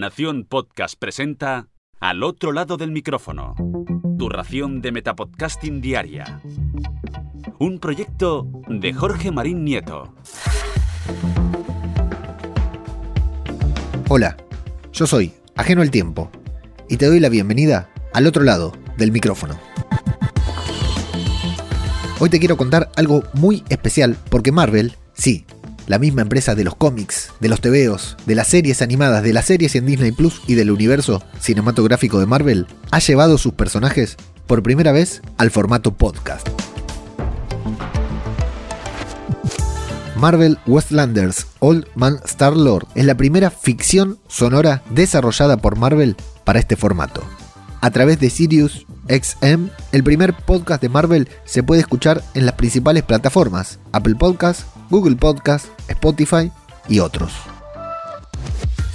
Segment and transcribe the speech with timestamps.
[0.00, 1.68] Nación Podcast presenta
[2.00, 3.54] Al otro lado del micrófono.
[4.18, 6.40] Tu ración de Metapodcasting Diaria.
[7.58, 10.14] Un proyecto de Jorge Marín Nieto.
[14.08, 14.38] Hola,
[14.90, 16.30] yo soy Ajeno al Tiempo
[16.88, 19.60] y te doy la bienvenida al otro lado del micrófono.
[22.20, 25.44] Hoy te quiero contar algo muy especial porque Marvel, sí,
[25.90, 29.46] la misma empresa de los cómics, de los tebeos, de las series animadas, de las
[29.46, 34.62] series en Disney Plus y del universo cinematográfico de Marvel, ha llevado sus personajes por
[34.62, 36.48] primera vez al formato podcast.
[40.14, 46.14] Marvel Westlanders Old Man Star Lord es la primera ficción sonora desarrollada por Marvel
[46.44, 47.24] para este formato.
[47.80, 52.54] A través de Sirius XM, el primer podcast de Marvel se puede escuchar en las
[52.54, 56.50] principales plataformas, Apple Podcasts, Google Podcasts, Spotify
[56.88, 57.32] y otros.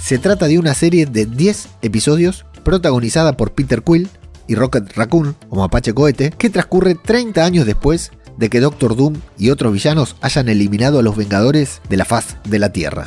[0.00, 4.08] Se trata de una serie de 10 episodios protagonizada por Peter Quill
[4.46, 9.14] y Rocket Raccoon o Mapache Cohete, que transcurre 30 años después de que Doctor Doom
[9.38, 13.06] y otros villanos hayan eliminado a los Vengadores de la faz de la Tierra.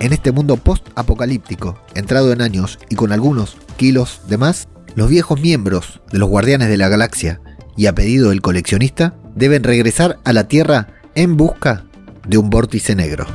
[0.00, 5.40] En este mundo post-apocalíptico, entrado en años y con algunos kilos de más, los viejos
[5.40, 7.40] miembros de los Guardianes de la Galaxia
[7.76, 11.84] y a pedido del coleccionista deben regresar a la Tierra en busca
[12.26, 13.26] de un vórtice negro.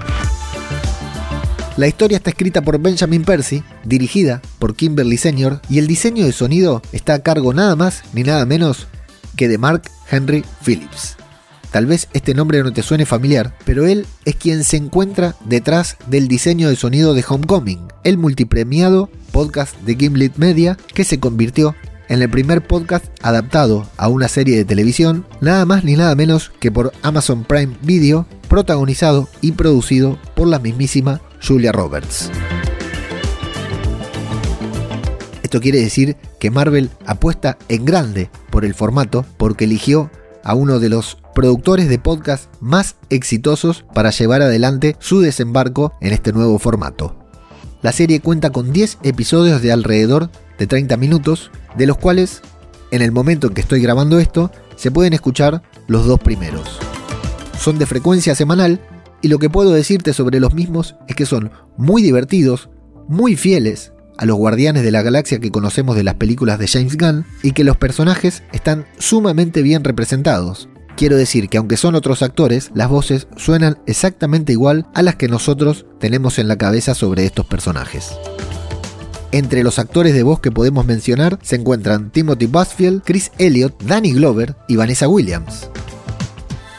[1.77, 6.31] La historia está escrita por Benjamin Percy, dirigida por Kimberly Senior y el diseño de
[6.31, 8.87] sonido está a cargo nada más ni nada menos
[9.35, 11.17] que de Mark Henry Phillips.
[11.71, 15.97] Tal vez este nombre no te suene familiar, pero él es quien se encuentra detrás
[16.07, 21.75] del diseño de sonido de Homecoming, el multipremiado podcast de Gimlet Media que se convirtió
[22.09, 26.52] en el primer podcast adaptado a una serie de televisión, nada más ni nada menos
[26.59, 32.30] que por Amazon Prime Video, protagonizado y producido por la mismísima Julia Roberts.
[35.44, 40.09] Esto quiere decir que Marvel apuesta en grande por el formato porque eligió
[40.44, 46.14] a uno de los productores de podcast más exitosos para llevar adelante su desembarco en
[46.14, 47.15] este nuevo formato.
[47.82, 52.42] La serie cuenta con 10 episodios de alrededor de 30 minutos, de los cuales,
[52.92, 56.80] en el momento en que estoy grabando esto, se pueden escuchar los dos primeros.
[57.60, 58.80] Son de frecuencia semanal
[59.21, 62.70] y lo que puedo decirte sobre los mismos es que son muy divertidos,
[63.08, 66.98] muy fieles a los guardianes de la galaxia que conocemos de las películas de James
[66.98, 70.70] Gunn y que los personajes están sumamente bien representados.
[70.95, 75.27] Quiero decir que aunque son otros actores, las voces suenan exactamente igual a las que
[75.27, 78.14] nosotros tenemos en la cabeza sobre estos personajes.
[79.35, 84.13] Entre los actores de voz que podemos mencionar se encuentran Timothy Busfield, Chris Elliott, Danny
[84.13, 85.69] Glover y Vanessa Williams.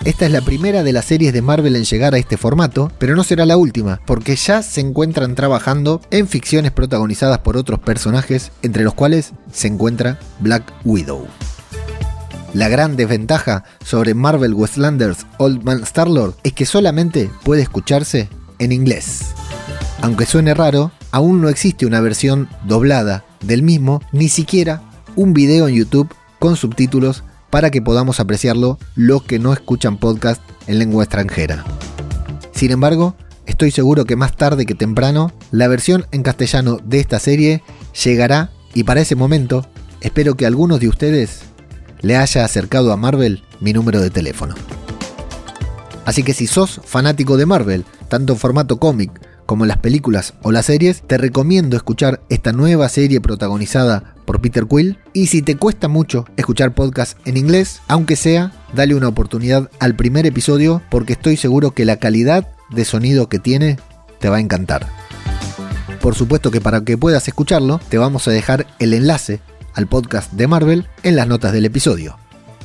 [0.06, 3.14] Esta es la primera de las series de Marvel en llegar a este formato, pero
[3.14, 8.50] no será la última, porque ya se encuentran trabajando en ficciones protagonizadas por otros personajes,
[8.62, 11.26] entre los cuales se encuentra Black Widow.
[12.54, 18.72] La gran desventaja sobre Marvel Westlanders Old Man Starlord es que solamente puede escucharse en
[18.72, 19.34] inglés.
[20.02, 24.82] Aunque suene raro, aún no existe una versión doblada del mismo, ni siquiera
[25.14, 30.42] un video en YouTube con subtítulos para que podamos apreciarlo los que no escuchan podcast
[30.66, 31.64] en lengua extranjera.
[32.52, 37.18] Sin embargo, estoy seguro que más tarde que temprano la versión en castellano de esta
[37.18, 37.62] serie
[38.04, 39.66] llegará y para ese momento
[40.00, 41.40] espero que algunos de ustedes
[42.02, 44.54] le haya acercado a Marvel mi número de teléfono.
[46.04, 49.10] Así que si sos fanático de Marvel, tanto en formato cómic
[49.46, 54.66] como las películas o las series, te recomiendo escuchar esta nueva serie protagonizada por Peter
[54.66, 54.98] Quill.
[55.12, 59.94] Y si te cuesta mucho escuchar podcast en inglés, aunque sea, dale una oportunidad al
[59.94, 63.78] primer episodio porque estoy seguro que la calidad de sonido que tiene
[64.18, 64.86] te va a encantar.
[66.00, 69.40] Por supuesto que para que puedas escucharlo, te vamos a dejar el enlace
[69.74, 72.18] al podcast de Marvel en las notas del episodio.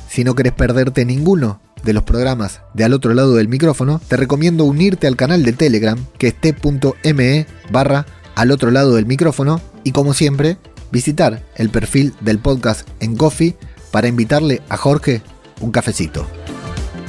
[0.08, 4.16] Si no querés perderte ninguno de los programas de al otro lado del micrófono, te
[4.16, 9.60] recomiendo unirte al canal de Telegram que es t.me barra al otro lado del micrófono
[9.84, 10.58] y como siempre
[10.90, 13.56] visitar el perfil del podcast en Coffee
[13.90, 15.22] para invitarle a Jorge
[15.60, 16.26] un cafecito.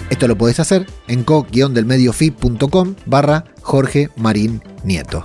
[0.10, 5.24] Esto lo podés hacer en co-delmediofi.com barra Jorge Marín Nieto.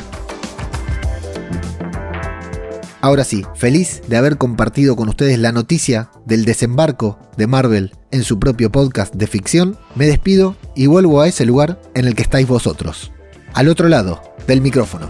[3.01, 8.25] Ahora sí, feliz de haber compartido con ustedes la noticia del desembarco de Marvel en
[8.25, 12.23] su propio podcast de ficción, me despido y vuelvo a ese lugar en el que
[12.23, 13.13] estáis vosotros,
[13.55, 15.09] al otro lado del micrófono.